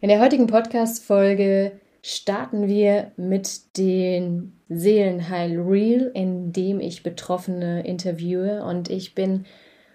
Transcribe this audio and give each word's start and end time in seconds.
In 0.00 0.10
der 0.10 0.20
heutigen 0.20 0.46
Podcast-Folge 0.46 1.72
starten 2.02 2.68
wir 2.68 3.10
mit 3.16 3.76
den 3.76 4.52
Seelenheil 4.68 5.58
Real, 5.58 6.12
in 6.14 6.52
dem 6.52 6.78
ich 6.78 7.02
Betroffene 7.02 7.84
interviewe. 7.84 8.62
Und 8.62 8.90
ich 8.90 9.16
bin 9.16 9.44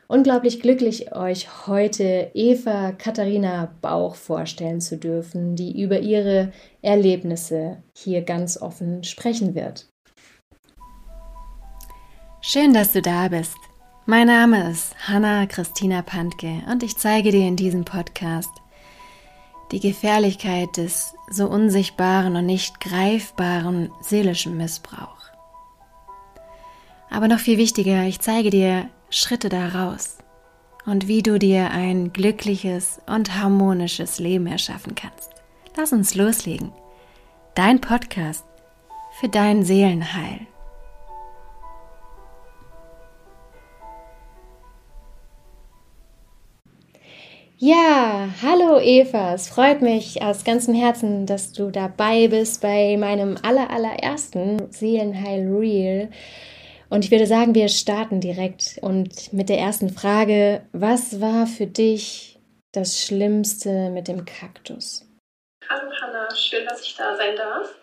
unglaublich 0.09 0.59
glücklich, 0.59 1.15
euch 1.15 1.67
heute 1.67 2.31
Eva 2.33 2.91
Katharina 2.91 3.73
Bauch 3.79 4.15
vorstellen 4.15 4.81
zu 4.81 4.97
dürfen, 4.97 5.55
die 5.55 5.81
über 5.81 6.01
ihre 6.01 6.51
Erlebnisse 6.81 7.81
hier 7.95 8.23
ganz 8.23 8.61
offen 8.61 9.05
sprechen 9.05 9.55
wird. 9.55 9.87
Schön, 12.41 12.73
dass 12.73 12.91
du 12.91 13.01
da 13.01 13.29
bist. 13.29 13.55
Mein 14.05 14.27
Name 14.27 14.69
ist 14.69 14.93
Hanna 15.07 15.45
Christina 15.45 16.01
Pantke 16.01 16.61
und 16.69 16.83
ich 16.83 16.97
zeige 16.97 17.31
dir 17.31 17.47
in 17.47 17.55
diesem 17.55 17.85
Podcast 17.85 18.51
die 19.73 19.79
Gefährlichkeit 19.79 20.77
des 20.77 21.15
so 21.29 21.47
unsichtbaren 21.47 22.35
und 22.35 22.45
nicht 22.45 22.79
greifbaren 22.79 23.91
seelischen 24.01 24.55
Missbrauchs. 24.55 25.31
Aber 27.09 27.27
noch 27.27 27.39
viel 27.39 27.57
wichtiger, 27.57 28.03
ich 28.03 28.19
zeige 28.19 28.51
dir 28.51 28.89
Schritte 29.09 29.49
daraus 29.49 30.19
und 30.85 31.07
wie 31.07 31.23
du 31.23 31.39
dir 31.39 31.71
ein 31.71 32.13
glückliches 32.13 33.01
und 33.07 33.35
harmonisches 33.35 34.19
Leben 34.19 34.47
erschaffen 34.47 34.95
kannst. 34.95 35.31
Lass 35.75 35.91
uns 35.91 36.13
loslegen. 36.13 36.71
Dein 37.55 37.81
Podcast 37.81 38.45
für 39.19 39.29
dein 39.29 39.63
Seelenheil. 39.63 40.41
Ja, 47.65 48.27
hallo 48.41 48.77
Eva, 48.77 49.35
es 49.35 49.47
freut 49.47 49.81
mich 49.81 50.21
aus 50.21 50.43
ganzem 50.43 50.73
Herzen, 50.73 51.25
dass 51.25 51.53
du 51.53 51.71
dabei 51.71 52.27
bist 52.27 52.61
bei 52.61 52.97
meinem 52.97 53.37
aller, 53.41 53.69
allerersten 53.69 54.69
Seelenheil 54.69 55.47
Real. 55.47 56.09
Und 56.89 57.05
ich 57.05 57.11
würde 57.11 57.25
sagen, 57.25 57.55
wir 57.55 57.69
starten 57.69 58.19
direkt 58.19 58.79
und 58.81 59.31
mit 59.31 59.47
der 59.47 59.59
ersten 59.59 59.89
Frage, 59.89 60.67
was 60.73 61.21
war 61.21 61.47
für 61.47 61.65
dich 61.65 62.37
das 62.73 63.01
Schlimmste 63.01 63.91
mit 63.91 64.09
dem 64.09 64.25
Kaktus? 64.25 65.07
Hallo 65.69 65.89
Hanna, 66.01 66.35
schön, 66.35 66.65
dass 66.65 66.81
ich 66.81 66.97
da 66.97 67.15
sein 67.15 67.37
darf. 67.37 67.73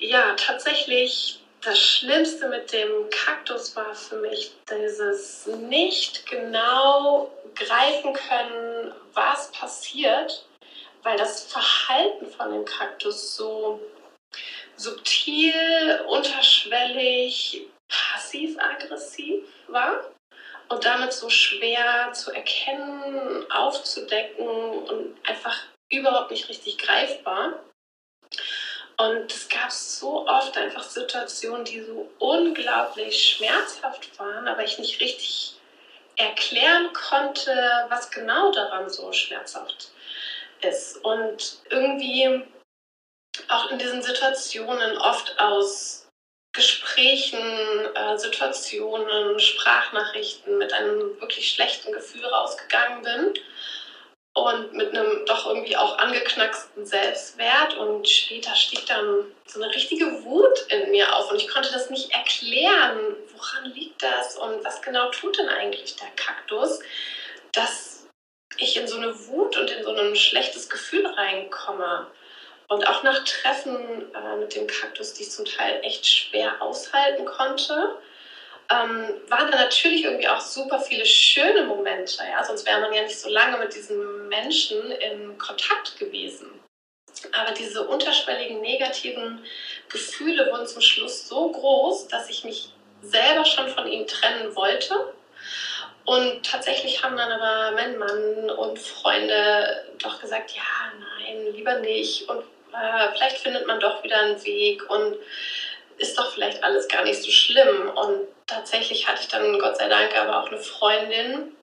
Ja, 0.00 0.34
tatsächlich 0.36 1.40
das 1.66 1.80
Schlimmste 1.80 2.48
mit 2.48 2.72
dem 2.72 3.10
Kaktus 3.10 3.74
war 3.74 3.92
für 3.92 4.16
mich 4.18 4.52
dieses 4.70 5.46
nicht 5.46 6.24
genau 6.26 7.28
greifen 7.56 8.12
können, 8.12 8.94
was 9.14 9.50
passiert, 9.50 10.46
weil 11.02 11.16
das 11.16 11.42
Verhalten 11.42 12.30
von 12.30 12.52
dem 12.52 12.64
Kaktus 12.64 13.34
so 13.34 13.80
subtil, 14.76 16.04
unterschwellig, 16.06 17.66
passiv-aggressiv 17.88 19.42
war 19.66 20.04
und 20.68 20.84
damit 20.84 21.12
so 21.12 21.28
schwer 21.28 22.12
zu 22.12 22.30
erkennen, 22.30 23.50
aufzudecken 23.50 24.46
und 24.46 25.16
einfach 25.26 25.64
überhaupt 25.90 26.30
nicht 26.30 26.48
richtig 26.48 26.78
greifbar. 26.78 27.58
Und 28.98 29.30
es 29.30 29.48
gab 29.48 29.70
so 29.70 30.26
oft 30.26 30.56
einfach 30.56 30.82
Situationen, 30.82 31.64
die 31.64 31.82
so 31.82 32.10
unglaublich 32.18 33.22
schmerzhaft 33.22 34.18
waren, 34.18 34.48
aber 34.48 34.64
ich 34.64 34.78
nicht 34.78 35.00
richtig 35.00 35.54
erklären 36.16 36.90
konnte, 36.94 37.86
was 37.90 38.10
genau 38.10 38.50
daran 38.52 38.88
so 38.88 39.12
schmerzhaft 39.12 39.90
ist. 40.62 40.96
Und 41.04 41.58
irgendwie 41.68 42.42
auch 43.48 43.70
in 43.70 43.78
diesen 43.78 44.02
Situationen 44.02 44.96
oft 44.96 45.38
aus 45.38 46.08
Gesprächen, 46.54 47.38
äh, 47.94 48.16
Situationen, 48.16 49.38
Sprachnachrichten 49.38 50.56
mit 50.56 50.72
einem 50.72 51.20
wirklich 51.20 51.50
schlechten 51.50 51.92
Gefühl 51.92 52.24
rausgegangen 52.24 53.02
bin 53.02 53.34
und 54.36 54.74
mit 54.74 54.90
einem 54.90 55.24
doch 55.24 55.46
irgendwie 55.46 55.78
auch 55.78 55.96
angeknacksten 55.96 56.84
Selbstwert. 56.84 57.74
Und 57.78 58.06
später 58.06 58.54
stieg 58.54 58.84
dann 58.84 59.24
so 59.46 59.62
eine 59.62 59.74
richtige 59.74 60.24
Wut 60.24 60.66
in 60.68 60.90
mir 60.90 61.16
auf 61.16 61.30
und 61.30 61.40
ich 61.40 61.48
konnte 61.48 61.72
das 61.72 61.88
nicht 61.88 62.12
erklären. 62.12 63.16
Woran 63.34 63.72
liegt 63.72 64.02
das 64.02 64.36
und 64.36 64.62
was 64.62 64.82
genau 64.82 65.10
tut 65.10 65.38
denn 65.38 65.48
eigentlich 65.48 65.96
der 65.96 66.10
Kaktus, 66.16 66.80
dass 67.52 68.06
ich 68.58 68.76
in 68.76 68.86
so 68.86 68.98
eine 68.98 69.26
Wut 69.28 69.56
und 69.56 69.70
in 69.70 69.82
so 69.82 69.94
ein 69.94 70.14
schlechtes 70.14 70.68
Gefühl 70.68 71.06
reinkomme? 71.06 72.06
Und 72.68 72.86
auch 72.88 73.02
nach 73.04 73.24
Treffen 73.24 74.12
äh, 74.12 74.36
mit 74.36 74.54
dem 74.54 74.66
Kaktus, 74.66 75.14
die 75.14 75.22
ich 75.22 75.30
zum 75.30 75.46
Teil 75.46 75.80
echt 75.82 76.06
schwer 76.06 76.60
aushalten 76.60 77.24
konnte, 77.24 77.96
ähm, 78.70 79.14
waren 79.28 79.50
da 79.50 79.58
natürlich 79.58 80.04
irgendwie 80.04 80.28
auch 80.28 80.40
super 80.40 80.80
viele 80.80 81.06
schöne 81.06 81.64
Momente. 81.64 82.22
Ja? 82.30 82.44
Sonst 82.44 82.66
wäre 82.66 82.80
man 82.80 82.92
ja 82.92 83.02
nicht 83.02 83.18
so 83.18 83.28
lange 83.28 83.58
mit 83.58 83.74
diesen 83.74 84.28
Menschen 84.28 84.90
in 84.90 85.38
Kontakt 85.38 85.98
gewesen. 85.98 86.50
Aber 87.32 87.52
diese 87.52 87.86
unterschwelligen 87.86 88.60
negativen 88.60 89.44
Gefühle 89.88 90.50
wurden 90.50 90.66
zum 90.66 90.82
Schluss 90.82 91.28
so 91.28 91.50
groß, 91.50 92.08
dass 92.08 92.28
ich 92.28 92.44
mich 92.44 92.70
selber 93.02 93.44
schon 93.44 93.68
von 93.68 93.86
ihnen 93.86 94.06
trennen 94.06 94.54
wollte. 94.54 95.12
Und 96.04 96.44
tatsächlich 96.44 97.02
haben 97.02 97.16
dann 97.16 97.32
aber 97.32 97.74
mein 97.74 97.98
Mann 97.98 98.50
und 98.50 98.78
Freunde 98.78 99.84
doch 99.98 100.20
gesagt, 100.20 100.52
ja, 100.52 100.62
nein, 101.00 101.52
lieber 101.52 101.80
nicht. 101.80 102.28
Und 102.28 102.40
äh, 102.72 103.12
vielleicht 103.12 103.38
findet 103.38 103.66
man 103.66 103.80
doch 103.80 104.02
wieder 104.04 104.18
einen 104.20 104.44
Weg. 104.44 104.88
Und 104.88 105.16
ist 105.98 106.18
doch 106.18 106.32
vielleicht 106.32 106.62
alles 106.62 106.88
gar 106.88 107.04
nicht 107.04 107.22
so 107.22 107.30
schlimm. 107.30 107.90
Und 107.94 108.28
tatsächlich 108.46 109.06
hatte 109.08 109.22
ich 109.22 109.28
dann 109.28 109.58
Gott 109.58 109.76
sei 109.76 109.88
Dank 109.88 110.16
aber 110.16 110.42
auch 110.42 110.48
eine 110.48 110.58
Freundin, 110.58 111.56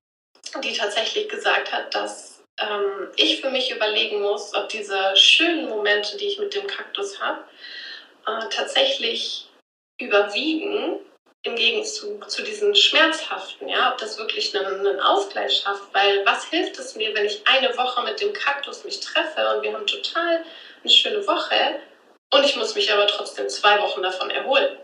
die 0.64 0.74
tatsächlich 0.74 1.30
gesagt 1.30 1.72
hat, 1.72 1.94
dass 1.94 2.44
ähm, 2.60 3.10
ich 3.16 3.42
für 3.42 3.50
mich 3.50 3.72
überlegen 3.72 4.22
muss, 4.22 4.54
ob 4.54 4.70
diese 4.70 5.16
schönen 5.16 5.68
Momente, 5.70 6.18
die 6.18 6.28
ich 6.28 6.40
mit 6.40 6.54
dem 6.54 6.68
Kaktus 6.68 7.20
habe, 7.20 7.44
äh, 8.28 8.50
tatsächlich 8.50 9.48
überwiegen 10.00 11.00
im 11.44 11.56
Gegenzug 11.56 12.30
zu 12.30 12.42
diesen 12.42 12.74
schmerzhaften, 12.74 13.68
ja, 13.68 13.92
ob 13.92 13.98
das 13.98 14.18
wirklich 14.18 14.56
einen, 14.56 14.88
einen, 14.88 15.00
Ausgleich 15.02 15.58
schafft, 15.58 15.94
weil 15.94 16.26
was 16.26 16.46
hilft 16.46 16.80
es 16.80 16.96
mir, 16.96 17.14
wenn 17.14 17.26
ich 17.26 17.42
eine 17.46 17.76
Woche 17.78 18.02
mit 18.04 18.22
dem 18.22 18.32
Kaktus 18.32 18.86
mich 18.86 19.02
treffe 19.02 19.56
und 19.56 19.62
wir 19.62 19.74
haben 19.74 19.86
total 19.86 20.46
eine 20.82 20.92
schöne 20.92 21.26
Woche, 21.28 21.82
und 22.34 22.44
ich 22.44 22.56
muss 22.56 22.76
mich 22.76 22.92
aber 22.92 23.08
trotzdem 23.08 23.50
zwei 23.50 23.80
Wochen 23.82 24.02
davon 24.02 24.30
erholen. 24.30 24.78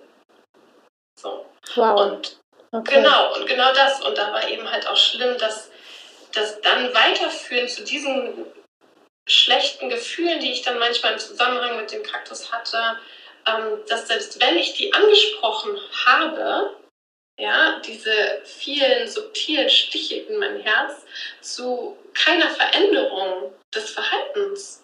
So. 1.19 1.45
Wow. 1.75 1.99
Und 1.99 2.39
okay. 2.71 2.95
genau, 2.95 3.35
und 3.35 3.45
genau 3.45 3.73
das. 3.73 4.01
Und 4.01 4.17
da 4.17 4.31
war 4.31 4.47
eben 4.47 4.69
halt 4.69 4.87
auch 4.87 4.97
schlimm, 4.97 5.37
dass 5.37 5.69
das 6.33 6.61
dann 6.61 6.93
weiterführen 6.93 7.67
zu 7.67 7.83
diesen 7.83 8.45
schlechten 9.27 9.89
Gefühlen, 9.89 10.39
die 10.39 10.51
ich 10.51 10.61
dann 10.61 10.79
manchmal 10.79 11.13
im 11.13 11.19
Zusammenhang 11.19 11.77
mit 11.77 11.91
dem 11.91 12.03
Kaktus 12.03 12.51
hatte, 12.51 12.97
ähm, 13.45 13.79
dass 13.87 14.07
selbst 14.07 14.41
wenn 14.41 14.57
ich 14.57 14.73
die 14.73 14.93
angesprochen 14.93 15.79
habe, 16.05 16.75
ja, 17.37 17.79
diese 17.79 18.41
vielen 18.43 19.07
subtilen 19.07 19.69
Stiche 19.69 20.16
in 20.16 20.37
mein 20.37 20.59
Herz 20.59 21.05
zu 21.41 21.97
keiner 22.13 22.49
Veränderung 22.49 23.53
des 23.73 23.91
Verhaltens 23.91 24.83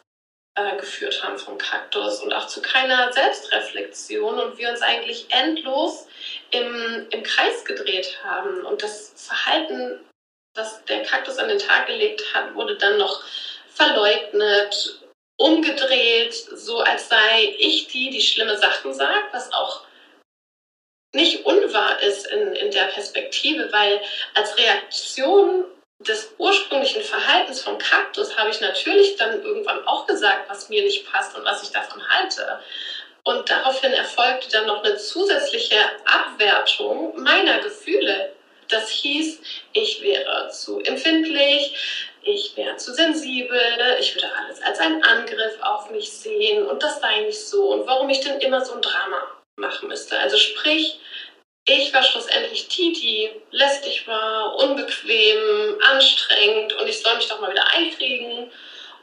äh, 0.56 0.78
geführt 0.78 1.22
haben 1.24 1.38
vom 1.38 1.58
Kaktus 1.58 2.22
und 2.22 2.34
auch 2.34 2.48
zu 2.48 2.62
keiner 2.62 3.12
Selbstreflexion 3.12 4.40
und 4.40 4.58
wir 4.58 4.70
uns 4.70 4.82
eigentlich 4.82 5.28
endlos 5.30 6.08
im, 6.52 7.08
im 7.10 7.24
Kreis 7.24 7.66
gedreht 7.66 8.18
haben. 8.24 8.66
Und 8.66 8.82
das 8.82 9.14
Verhalten, 9.16 10.00
das 10.54 10.84
der 10.86 11.04
Kaktus 11.04 11.38
an 11.38 11.50
den 11.50 11.60
Tag 11.60 11.88
gelegt 11.88 12.24
hat, 12.34 12.56
wurde 12.56 12.78
dann 12.78 12.98
noch 12.98 13.24
verleugnet, 13.68 15.02
umgedreht, 15.38 16.34
so 16.34 16.80
als 16.80 17.10
sei 17.10 17.56
ich 17.60 17.88
die, 17.88 18.10
die 18.10 18.22
schlimme 18.22 18.58
Sachen 18.58 18.94
sagt, 18.94 19.34
was 19.34 19.52
auch 19.52 19.84
nicht 21.14 21.46
unwahr 21.46 22.02
ist 22.02 22.28
in, 22.28 22.54
in 22.54 22.72
der 22.72 22.86
Perspektive, 22.86 23.72
weil 23.72 24.02
als 24.34 24.58
Reaktion 24.58 25.66
des 26.00 26.34
ursprünglichen 26.38 27.02
Verhaltens 27.02 27.62
vom 27.62 27.78
Kaktus 27.78 28.38
habe 28.38 28.50
ich 28.50 28.60
natürlich 28.60 29.16
dann 29.16 29.42
irgendwann 29.42 29.86
auch 29.88 30.06
gesagt, 30.06 30.50
was 30.50 30.70
mir 30.70 30.84
nicht 30.84 31.10
passt 31.10 31.36
und 31.38 31.46
was 31.46 31.64
ich 31.64 31.70
davon 31.70 32.08
halte. 32.08 32.60
Und 33.24 33.50
daraufhin 33.50 33.92
erfolgte 33.92 34.50
dann 34.52 34.68
noch 34.68 34.84
eine 34.84 34.98
zusätzliche 34.98 35.78
Abwertung 36.06 37.20
meiner 37.22 37.60
Gefühle. 37.60 38.34
Das 38.68 38.90
hieß, 38.90 39.42
ich 39.74 40.02
wäre 40.02 40.50
zu 40.52 40.80
empfindlich, 40.82 41.74
ich 42.24 42.56
wäre 42.56 42.76
zu 42.78 42.94
sensibel, 42.94 43.60
ich 44.00 44.16
würde 44.16 44.30
alles 44.36 44.62
als 44.62 44.80
einen 44.80 45.04
Angriff 45.04 45.62
auf 45.62 45.90
mich 45.92 46.12
sehen 46.12 46.66
und 46.66 46.82
das 46.82 47.00
sei 47.00 47.20
nicht 47.22 47.40
so 47.40 47.72
und 47.72 47.88
warum 47.88 48.10
ich 48.10 48.20
denn 48.20 48.40
immer 48.40 48.64
so 48.66 48.74
ein 48.74 48.82
Drama 48.82 49.32
machen 49.56 49.88
müsste. 49.88 50.18
Also 50.18 50.38
sprich, 50.38 51.00
ich 51.66 51.92
war 51.94 52.04
schlussendlich 52.04 52.68
Titi, 52.68 53.30
lästig 53.52 54.08
war, 54.08 54.56
unbequem, 54.56 55.82
anstrengend 55.82 56.74
und 56.74 56.88
ich 56.88 57.02
soll 57.02 57.16
mich 57.16 57.28
doch 57.28 57.40
mal 57.40 57.52
wieder 57.52 57.68
einkriegen. 57.72 58.52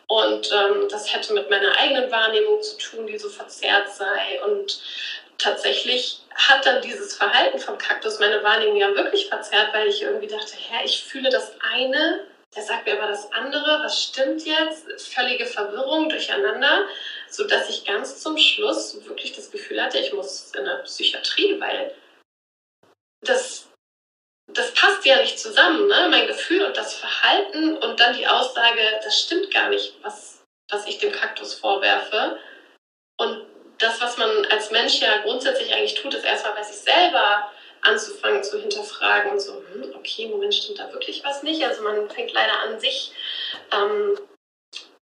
Und 0.07 0.53
ähm, 0.53 0.89
das 0.91 1.13
hätte 1.13 1.33
mit 1.33 1.49
meiner 1.51 1.77
eigenen 1.79 2.11
Wahrnehmung 2.11 2.61
zu 2.63 2.77
tun, 2.77 3.07
die 3.07 3.19
so 3.19 3.29
verzerrt 3.29 3.91
sei. 3.93 4.43
Und 4.45 4.81
tatsächlich 5.39 6.21
hat 6.35 6.65
dann 6.67 6.83
dieses 6.83 7.17
Verhalten 7.17 7.59
vom 7.59 7.79
Kaktus 7.79 8.21
meine 8.21 8.43
Wahrnehmung 8.43 8.77
ja 8.77 8.95
wirklich 8.95 9.27
verzerrt, 9.27 9.73
weil 9.73 9.89
ich 9.89 10.03
irgendwie 10.03 10.27
dachte, 10.27 10.55
hä, 10.57 10.85
ich 10.85 11.03
fühle 11.03 11.31
das 11.31 11.53
eine, 11.61 12.21
der 12.55 12.63
sagt 12.63 12.87
mir 12.87 13.01
aber 13.01 13.11
das 13.11 13.33
andere, 13.33 13.81
was 13.83 14.03
stimmt 14.03 14.45
jetzt? 14.45 14.85
Völlige 15.15 15.47
Verwirrung, 15.47 16.11
durcheinander, 16.11 16.87
sodass 17.31 17.71
ich 17.71 17.85
ganz 17.85 18.21
zum 18.21 18.37
Schluss 18.37 18.99
wirklich 19.07 19.33
das 19.33 19.51
Gefühl 19.51 19.83
hatte, 19.83 19.99
ich 19.99 20.13
muss 20.13 20.53
in 20.57 20.65
der 20.65 20.83
Psychiatrie, 20.85 21.59
weil 21.59 21.95
das, 23.23 23.69
das 24.49 24.73
passt 24.75 25.05
ja 25.05 25.21
nicht 25.21 25.39
zusammen, 25.39 25.87
ne? 25.87 26.09
mein 26.11 26.27
Gefühl 26.27 26.65
und 26.65 26.77
das 26.77 26.95
Verhalten 26.95 27.77
und 27.77 28.01
dann 28.01 28.17
die 28.17 28.27
Aussage, 28.27 29.01
das 29.03 29.21
stimmt 29.21 29.51
gar 29.53 29.69
nicht, 29.69 29.95
was, 30.03 30.45
was 30.71 30.87
ich 30.87 30.99
dem 30.99 31.13
Kaktus 31.13 31.55
vorwerfe. 31.55 32.39
Und 33.19 33.47
das, 33.79 34.01
was 34.01 34.17
man 34.17 34.45
als 34.47 34.71
Mensch 34.71 35.01
ja 35.01 35.19
grundsätzlich 35.19 35.73
eigentlich 35.73 35.95
tut, 35.95 36.15
ist 36.15 36.25
erstmal 36.25 36.55
bei 36.55 36.63
sich 36.63 36.77
selber 36.77 37.51
anzufangen 37.83 38.45
zu 38.45 38.61
hinterfragen 38.61 39.33
und 39.33 39.41
so, 39.41 39.63
hm, 39.73 39.95
okay, 39.97 40.27
Moment, 40.27 40.55
stimmt 40.55 40.79
da 40.79 40.93
wirklich 40.93 41.25
was 41.25 41.43
nicht? 41.43 41.63
Also 41.65 41.83
man 41.83 42.09
fängt 42.11 42.33
leider 42.33 42.61
an 42.61 42.79
sich 42.79 43.13
ähm, 43.73 44.19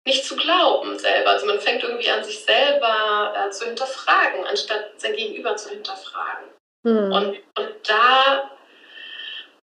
nicht 0.05 0.23
zu 0.25 0.35
glauben 0.35 0.97
selber. 0.97 1.31
Also 1.31 1.45
man 1.45 1.59
fängt 1.59 1.83
irgendwie 1.83 2.09
an 2.09 2.23
sich 2.23 2.43
selber 2.43 3.33
äh, 3.35 3.49
zu 3.49 3.65
hinterfragen, 3.65 4.45
anstatt 4.45 4.99
sein 4.99 5.15
Gegenüber 5.15 5.55
zu 5.55 5.69
hinterfragen. 5.69 6.47
Hm. 6.85 7.11
Und, 7.11 7.27
und 7.57 7.69
da 7.87 8.49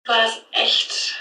war 0.07 0.27
es 0.27 0.43
echt 0.53 1.17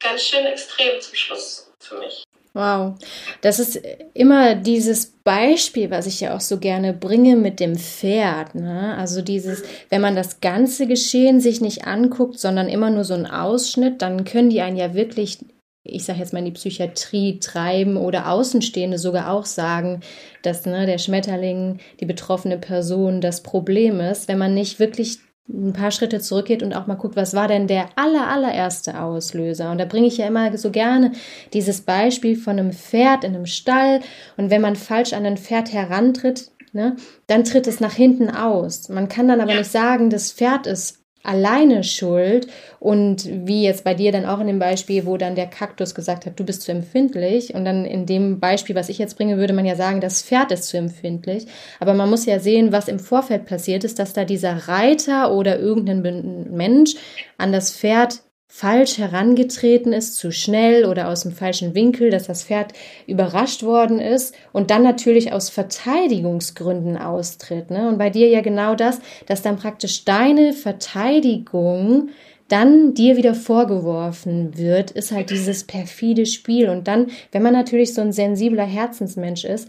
ganz 0.00 0.22
schön 0.22 0.46
extrem 0.46 1.00
zum 1.00 1.14
Schluss 1.14 1.72
für 1.80 1.98
mich. 1.98 2.24
Wow, 2.56 2.94
das 3.42 3.58
ist 3.58 3.78
immer 4.14 4.54
dieses 4.54 5.12
Beispiel, 5.22 5.90
was 5.90 6.06
ich 6.06 6.20
ja 6.22 6.34
auch 6.34 6.40
so 6.40 6.58
gerne 6.58 6.94
bringe 6.94 7.36
mit 7.36 7.60
dem 7.60 7.76
Pferd. 7.76 8.54
Ne? 8.54 8.96
Also 8.96 9.20
dieses, 9.20 9.62
wenn 9.90 10.00
man 10.00 10.16
das 10.16 10.40
ganze 10.40 10.86
Geschehen 10.86 11.38
sich 11.38 11.60
nicht 11.60 11.86
anguckt, 11.86 12.38
sondern 12.38 12.70
immer 12.70 12.88
nur 12.88 13.04
so 13.04 13.12
einen 13.12 13.26
Ausschnitt, 13.26 14.00
dann 14.00 14.24
können 14.24 14.48
die 14.48 14.62
einen 14.62 14.78
ja 14.78 14.94
wirklich, 14.94 15.38
ich 15.84 16.06
sage 16.06 16.20
jetzt 16.20 16.32
mal, 16.32 16.38
in 16.38 16.46
die 16.46 16.52
Psychiatrie 16.52 17.40
treiben 17.40 17.98
oder 17.98 18.30
Außenstehende 18.30 18.96
sogar 18.96 19.30
auch 19.30 19.44
sagen, 19.44 20.00
dass 20.40 20.64
ne, 20.64 20.86
der 20.86 20.96
Schmetterling, 20.96 21.78
die 22.00 22.06
betroffene 22.06 22.56
Person 22.56 23.20
das 23.20 23.42
Problem 23.42 24.00
ist, 24.00 24.28
wenn 24.28 24.38
man 24.38 24.54
nicht 24.54 24.78
wirklich 24.78 25.18
ein 25.48 25.72
paar 25.72 25.90
Schritte 25.90 26.20
zurückgeht 26.20 26.62
und 26.62 26.74
auch 26.74 26.86
mal 26.86 26.94
guckt, 26.94 27.16
was 27.16 27.34
war 27.34 27.48
denn 27.48 27.66
der 27.66 27.88
aller, 27.96 28.28
allererste 28.28 29.00
Auslöser? 29.00 29.70
Und 29.70 29.78
da 29.78 29.84
bringe 29.84 30.06
ich 30.06 30.18
ja 30.18 30.26
immer 30.26 30.56
so 30.58 30.70
gerne 30.70 31.12
dieses 31.52 31.82
Beispiel 31.82 32.36
von 32.36 32.58
einem 32.58 32.72
Pferd 32.72 33.24
in 33.24 33.34
einem 33.34 33.46
Stall. 33.46 34.00
Und 34.36 34.50
wenn 34.50 34.60
man 34.60 34.76
falsch 34.76 35.12
an 35.12 35.24
ein 35.24 35.36
Pferd 35.36 35.72
herantritt, 35.72 36.50
ne, 36.72 36.96
dann 37.26 37.44
tritt 37.44 37.66
es 37.66 37.80
nach 37.80 37.94
hinten 37.94 38.28
aus. 38.28 38.88
Man 38.88 39.08
kann 39.08 39.28
dann 39.28 39.40
aber 39.40 39.54
nicht 39.54 39.70
sagen, 39.70 40.10
das 40.10 40.32
Pferd 40.32 40.66
ist 40.66 41.05
alleine 41.26 41.84
schuld. 41.84 42.46
Und 42.78 43.28
wie 43.46 43.62
jetzt 43.62 43.84
bei 43.84 43.94
dir 43.94 44.12
dann 44.12 44.26
auch 44.26 44.40
in 44.40 44.46
dem 44.46 44.58
Beispiel, 44.58 45.06
wo 45.06 45.16
dann 45.16 45.34
der 45.34 45.46
Kaktus 45.46 45.94
gesagt 45.94 46.26
hat, 46.26 46.38
du 46.38 46.44
bist 46.44 46.62
zu 46.62 46.72
empfindlich. 46.72 47.54
Und 47.54 47.64
dann 47.64 47.84
in 47.84 48.06
dem 48.06 48.38
Beispiel, 48.40 48.76
was 48.76 48.88
ich 48.88 48.98
jetzt 48.98 49.16
bringe, 49.16 49.36
würde 49.36 49.54
man 49.54 49.64
ja 49.64 49.76
sagen, 49.76 50.00
das 50.00 50.22
Pferd 50.22 50.52
ist 50.52 50.68
zu 50.68 50.76
empfindlich, 50.76 51.46
aber 51.80 51.94
man 51.94 52.10
muss 52.10 52.26
ja 52.26 52.38
sehen, 52.38 52.72
was 52.72 52.88
im 52.88 52.98
Vorfeld 52.98 53.46
passiert 53.46 53.84
ist, 53.84 53.98
dass 53.98 54.12
da 54.12 54.24
dieser 54.24 54.68
Reiter 54.68 55.32
oder 55.32 55.58
irgendein 55.58 56.50
Mensch 56.50 56.94
an 57.38 57.52
das 57.52 57.76
Pferd 57.76 58.20
falsch 58.48 58.98
herangetreten 58.98 59.92
ist, 59.92 60.16
zu 60.16 60.30
schnell 60.30 60.84
oder 60.84 61.08
aus 61.08 61.22
dem 61.22 61.32
falschen 61.32 61.74
Winkel, 61.74 62.10
dass 62.10 62.26
das 62.26 62.44
Pferd 62.44 62.72
überrascht 63.06 63.62
worden 63.62 63.98
ist 63.98 64.34
und 64.52 64.70
dann 64.70 64.82
natürlich 64.82 65.32
aus 65.32 65.50
Verteidigungsgründen 65.50 66.96
austritt. 66.96 67.70
Ne? 67.70 67.88
Und 67.88 67.98
bei 67.98 68.10
dir 68.10 68.28
ja 68.28 68.40
genau 68.40 68.74
das, 68.74 69.00
dass 69.26 69.42
dann 69.42 69.56
praktisch 69.56 70.04
deine 70.04 70.52
Verteidigung 70.52 72.10
dann 72.48 72.94
dir 72.94 73.16
wieder 73.16 73.34
vorgeworfen 73.34 74.56
wird, 74.56 74.92
ist 74.92 75.10
halt 75.10 75.30
dieses 75.30 75.64
perfide 75.64 76.26
Spiel. 76.26 76.68
Und 76.68 76.86
dann, 76.86 77.10
wenn 77.32 77.42
man 77.42 77.52
natürlich 77.52 77.92
so 77.92 78.00
ein 78.00 78.12
sensibler 78.12 78.64
Herzensmensch 78.64 79.44
ist, 79.44 79.68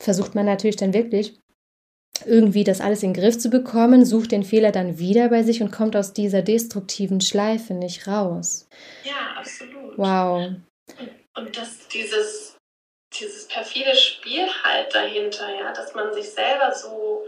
versucht 0.00 0.34
man 0.34 0.46
natürlich 0.46 0.76
dann 0.76 0.92
wirklich 0.92 1.39
irgendwie 2.30 2.64
das 2.64 2.80
alles 2.80 3.02
in 3.02 3.12
den 3.12 3.22
Griff 3.22 3.38
zu 3.38 3.50
bekommen, 3.50 4.04
sucht 4.04 4.32
den 4.32 4.44
Fehler 4.44 4.72
dann 4.72 4.98
wieder 4.98 5.28
bei 5.28 5.42
sich 5.42 5.60
und 5.60 5.72
kommt 5.72 5.96
aus 5.96 6.12
dieser 6.12 6.42
destruktiven 6.42 7.20
Schleife 7.20 7.74
nicht 7.74 8.06
raus. 8.06 8.68
Ja, 9.04 9.34
absolut. 9.36 9.98
Wow. 9.98 10.52
Und, 10.98 11.10
und 11.36 11.56
dass 11.56 11.88
dieses, 11.88 12.56
dieses 13.18 13.48
perfide 13.48 13.94
Spiel 13.96 14.46
halt 14.62 14.94
dahinter, 14.94 15.52
ja, 15.52 15.72
dass 15.72 15.94
man 15.94 16.14
sich 16.14 16.30
selber 16.30 16.72
so 16.72 17.26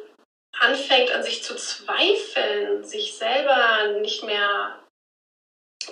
anfängt 0.60 1.10
an 1.10 1.22
sich 1.22 1.42
zu 1.42 1.56
zweifeln, 1.56 2.84
sich 2.84 3.14
selber 3.14 3.98
nicht 4.00 4.22
mehr 4.24 4.78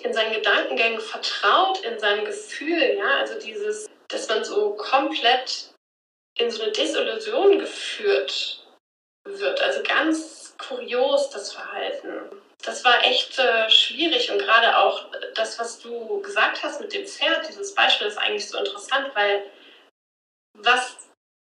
in 0.03 0.13
seinen 0.13 0.33
Gedankengängen 0.33 1.01
vertraut, 1.01 1.81
in 1.81 1.99
seinem 1.99 2.25
Gefühl, 2.25 2.97
ja, 2.97 3.19
also 3.19 3.39
dieses, 3.39 3.89
dass 4.09 4.29
man 4.29 4.45
so 4.45 4.75
komplett 4.75 5.71
in 6.39 6.51
so 6.51 6.63
eine 6.63 6.73
Desillusion 6.73 7.59
geführt 7.59 8.61
wird. 9.39 9.61
Also 9.61 9.83
ganz 9.83 10.55
kurios 10.59 11.31
das 11.31 11.53
Verhalten. 11.53 12.41
Das 12.65 12.85
war 12.85 13.05
echt 13.05 13.39
äh, 13.39 13.71
schwierig 13.71 14.31
und 14.31 14.39
gerade 14.39 14.77
auch 14.77 15.07
das, 15.35 15.59
was 15.59 15.81
du 15.81 16.21
gesagt 16.21 16.63
hast 16.63 16.81
mit 16.81 16.93
dem 16.93 17.07
Pferd, 17.07 17.49
dieses 17.49 17.75
Beispiel 17.75 18.07
ist 18.07 18.19
eigentlich 18.19 18.49
so 18.49 18.59
interessant, 18.59 19.11
weil 19.15 19.45
was 20.59 20.97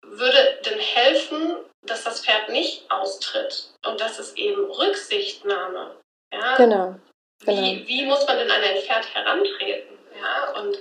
würde 0.02 0.58
denn 0.64 0.78
helfen, 0.78 1.56
dass 1.82 2.04
das 2.04 2.24
Pferd 2.24 2.48
nicht 2.48 2.90
austritt 2.90 3.70
und 3.84 4.00
dass 4.00 4.18
es 4.18 4.34
eben 4.34 4.68
Rücksichtnahme. 4.70 5.96
Ja? 6.32 6.56
Genau. 6.56 6.96
genau. 7.44 7.62
Wie, 7.62 7.86
wie 7.86 8.04
muss 8.06 8.26
man 8.26 8.38
denn 8.38 8.50
an 8.50 8.62
ein 8.62 8.82
Pferd 8.82 9.14
herantreten? 9.14 9.96
Ja? 10.20 10.60
Und 10.60 10.78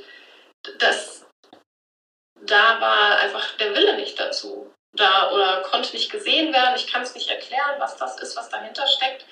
das, 0.79 1.25
da 2.41 2.81
war 2.81 3.19
einfach 3.19 3.57
der 3.57 3.75
Wille 3.75 3.95
nicht 3.97 4.19
dazu 4.19 4.74
da 4.95 5.31
oder 5.31 5.61
konnte 5.63 5.93
nicht 5.93 6.11
gesehen 6.11 6.53
werden. 6.53 6.75
Ich 6.75 6.87
kann 6.87 7.01
es 7.01 7.13
nicht 7.15 7.29
erklären, 7.29 7.75
was 7.79 7.97
das 7.97 8.19
ist, 8.19 8.35
was 8.37 8.49
dahinter 8.49 8.85
steckt. 8.87 9.25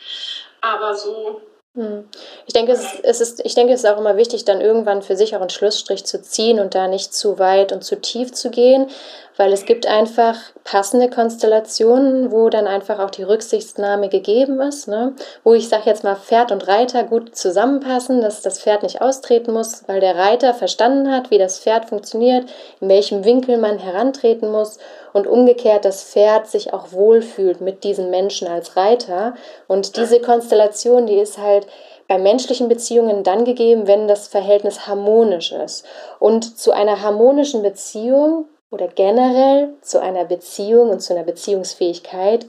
Aber 0.62 0.96
so 0.96 1.42
hm. 1.76 2.08
ich 2.46 2.54
denke, 2.54 2.72
es 2.72 2.84
ist, 2.84 3.04
es 3.04 3.22
ist, 3.22 3.46
ich 3.46 3.56
denke, 3.56 3.74
es 3.74 3.84
ist 3.84 3.90
auch 3.90 3.98
immer 3.98 4.16
wichtig, 4.16 4.46
dann 4.46 4.62
irgendwann 4.62 5.02
für 5.02 5.16
sich 5.16 5.36
auch 5.36 5.42
einen 5.42 5.50
Schlussstrich 5.50 6.06
zu 6.06 6.22
ziehen 6.22 6.60
und 6.60 6.76
da 6.76 6.88
nicht 6.88 7.16
zu 7.16 7.40
weit 7.40 7.72
und 7.72 7.84
zu 7.84 8.00
tief 8.00 8.32
zu 8.32 8.52
gehen, 8.52 8.92
weil 9.38 9.52
es 9.52 9.66
gibt 9.66 9.88
einfach 9.88 10.38
passende 10.64 11.10
Konstellationen, 11.10 12.32
wo 12.32 12.50
dann 12.50 12.68
einfach 12.68 13.00
auch 13.00 13.10
die 13.10 13.24
Rücksichtnahme 13.24 14.10
gegeben 14.10 14.62
ist, 14.62 14.88
ne? 14.88 15.16
wo 15.44 15.56
ich 15.56 15.68
sage 15.68 15.86
jetzt 15.88 16.04
mal 16.04 16.16
Pferd 16.16 16.52
und 16.52 16.68
Reiter 16.68 17.06
gut 17.06 17.36
zusammenpassen, 17.36 18.22
dass 18.22 18.44
das 18.44 18.60
Pferd 18.60 18.84
nicht 18.84 19.02
austreten 19.02 19.52
muss, 19.52 19.88
weil 19.88 20.00
der 20.00 20.16
Reiter 20.16 20.54
verstanden 20.54 21.12
hat, 21.12 21.32
wie 21.32 21.40
das 21.40 21.58
Pferd 21.58 21.90
funktioniert, 21.90 22.48
in 22.82 22.90
welchem 22.90 23.26
Winkel 23.26 23.58
man 23.58 23.80
herantreten 23.80 24.52
muss 24.52 24.78
und 25.14 25.28
umgekehrt 25.28 25.86
das 25.86 26.04
Pferd 26.04 26.48
sich 26.48 26.74
auch 26.74 26.92
wohlfühlt 26.92 27.62
mit 27.62 27.84
diesen 27.84 28.10
Menschen 28.10 28.48
als 28.48 28.76
Reiter 28.76 29.36
und 29.68 29.96
diese 29.96 30.20
Konstellation, 30.20 31.06
die 31.08 31.18
ist 31.18 31.38
halt 31.38 31.68
bei 32.08 32.18
menschlichen 32.18 32.68
Beziehungen 32.68 33.24
dann 33.24 33.46
gegeben, 33.46 33.88
wenn 33.88 34.08
das 34.08 34.28
Verhältnis 34.28 34.88
harmonisch 34.88 35.52
ist. 35.52 35.86
Und 36.20 36.58
zu 36.58 36.72
einer 36.72 37.02
harmonischen 37.02 37.62
Beziehung 37.62 38.46
oder 38.72 38.88
generell 38.88 39.74
zu 39.82 40.02
einer 40.02 40.26
Beziehung 40.26 40.90
und 40.90 41.00
zu 41.00 41.14
einer 41.14 41.24
Beziehungsfähigkeit 41.24 42.46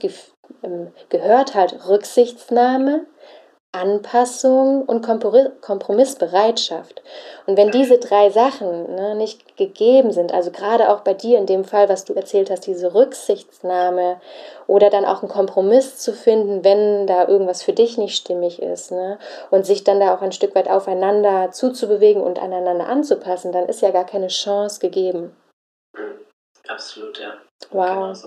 ähm, 0.63 0.91
gehört 1.09 1.55
halt 1.55 1.87
Rücksichtsnahme, 1.87 3.05
Anpassung 3.75 4.83
und 4.83 5.05
Kompromissbereitschaft. 5.05 7.01
Und 7.45 7.57
wenn 7.57 7.71
diese 7.71 7.97
drei 7.97 8.29
Sachen 8.29 8.95
ne, 8.95 9.15
nicht 9.15 9.57
gegeben 9.57 10.11
sind, 10.11 10.33
also 10.33 10.49
gerade 10.51 10.89
auch 10.89 11.01
bei 11.01 11.13
dir 11.13 11.37
in 11.37 11.45
dem 11.45 11.65
Fall, 11.65 11.89
was 11.89 12.05
du 12.05 12.13
erzählt 12.13 12.49
hast, 12.49 12.65
diese 12.67 12.93
Rücksichtsnahme 12.95 14.21
oder 14.67 14.89
dann 14.89 15.03
auch 15.05 15.21
einen 15.21 15.31
Kompromiss 15.31 15.97
zu 15.97 16.13
finden, 16.13 16.63
wenn 16.63 17.05
da 17.05 17.27
irgendwas 17.27 17.63
für 17.63 17.73
dich 17.73 17.97
nicht 17.97 18.15
stimmig 18.15 18.61
ist 18.61 18.91
ne, 18.91 19.19
und 19.51 19.65
sich 19.65 19.83
dann 19.83 19.99
da 19.99 20.15
auch 20.15 20.21
ein 20.21 20.31
Stück 20.31 20.55
weit 20.55 20.69
aufeinander 20.69 21.51
zuzubewegen 21.51 22.23
und 22.23 22.41
aneinander 22.41 22.87
anzupassen, 22.87 23.51
dann 23.51 23.67
ist 23.67 23.81
ja 23.81 23.91
gar 23.91 24.05
keine 24.05 24.27
Chance 24.27 24.79
gegeben. 24.79 25.35
Absolut, 26.67 27.19
ja. 27.19 27.33
Wow. 27.71 28.17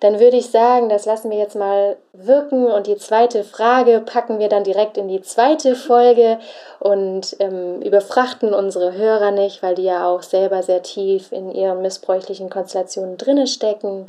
Dann 0.00 0.20
würde 0.20 0.36
ich 0.36 0.50
sagen, 0.50 0.88
das 0.88 1.06
lassen 1.06 1.30
wir 1.30 1.38
jetzt 1.38 1.56
mal 1.56 1.96
wirken 2.12 2.66
und 2.66 2.86
die 2.86 2.96
zweite 2.96 3.42
Frage 3.42 4.00
packen 4.00 4.38
wir 4.38 4.48
dann 4.48 4.64
direkt 4.64 4.96
in 4.96 5.08
die 5.08 5.22
zweite 5.22 5.74
Folge 5.74 6.38
und 6.78 7.36
ähm, 7.40 7.80
überfrachten 7.82 8.54
unsere 8.54 8.92
Hörer 8.92 9.30
nicht, 9.30 9.62
weil 9.62 9.74
die 9.74 9.84
ja 9.84 10.06
auch 10.06 10.22
selber 10.22 10.62
sehr 10.62 10.82
tief 10.82 11.32
in 11.32 11.50
ihren 11.50 11.82
missbräuchlichen 11.82 12.50
Konstellationen 12.50 13.16
drinne 13.16 13.46
stecken 13.46 14.06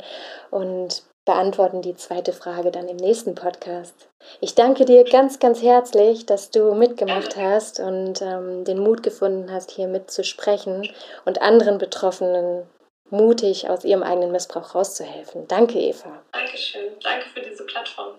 und 0.50 1.02
beantworten 1.24 1.82
die 1.82 1.94
zweite 1.94 2.32
Frage 2.32 2.70
dann 2.70 2.88
im 2.88 2.96
nächsten 2.96 3.34
Podcast. 3.34 4.08
Ich 4.40 4.54
danke 4.54 4.86
dir 4.86 5.04
ganz, 5.04 5.38
ganz 5.38 5.62
herzlich, 5.62 6.24
dass 6.24 6.50
du 6.50 6.74
mitgemacht 6.74 7.36
hast 7.36 7.80
und 7.80 8.22
ähm, 8.22 8.64
den 8.64 8.78
Mut 8.78 9.02
gefunden 9.02 9.52
hast, 9.52 9.70
hier 9.70 9.88
mitzusprechen 9.88 10.88
und 11.26 11.42
anderen 11.42 11.76
Betroffenen 11.76 12.62
mutig 13.10 13.68
aus 13.68 13.84
ihrem 13.84 14.02
eigenen 14.02 14.32
Missbrauch 14.32 14.74
rauszuhelfen. 14.74 15.46
Danke, 15.48 15.78
Eva. 15.78 16.22
Dankeschön. 16.32 16.92
Danke 17.02 17.26
für 17.34 17.40
diese 17.40 17.64
Plattform. 17.64 18.14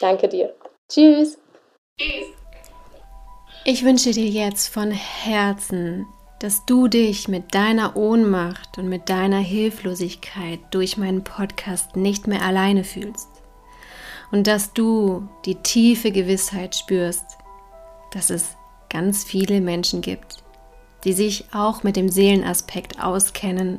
Danke 0.00 0.28
dir. 0.28 0.54
Tschüss. 0.90 1.38
Tschüss. 1.98 2.26
Ich 3.64 3.84
wünsche 3.84 4.10
dir 4.10 4.26
jetzt 4.26 4.68
von 4.68 4.90
Herzen, 4.90 6.06
dass 6.40 6.66
du 6.66 6.88
dich 6.88 7.28
mit 7.28 7.54
deiner 7.54 7.96
Ohnmacht 7.96 8.76
und 8.76 8.88
mit 8.88 9.08
deiner 9.08 9.38
Hilflosigkeit 9.38 10.58
durch 10.72 10.96
meinen 10.96 11.22
Podcast 11.22 11.94
nicht 11.94 12.26
mehr 12.26 12.42
alleine 12.42 12.82
fühlst. 12.82 13.28
Und 14.32 14.48
dass 14.48 14.72
du 14.72 15.28
die 15.44 15.54
tiefe 15.56 16.10
Gewissheit 16.10 16.74
spürst, 16.74 17.38
dass 18.12 18.30
es 18.30 18.56
ganz 18.88 19.22
viele 19.22 19.60
Menschen 19.60 20.00
gibt, 20.00 20.42
die 21.04 21.12
sich 21.12 21.44
auch 21.52 21.84
mit 21.84 21.94
dem 21.94 22.08
Seelenaspekt 22.08 23.00
auskennen 23.00 23.78